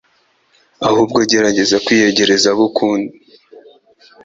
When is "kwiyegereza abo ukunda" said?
1.85-3.13